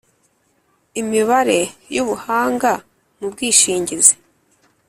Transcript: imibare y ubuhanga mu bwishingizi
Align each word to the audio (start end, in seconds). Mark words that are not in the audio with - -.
imibare 1.01 1.59
y 1.93 1.97
ubuhanga 2.03 2.71
mu 3.19 3.27
bwishingizi 3.33 4.15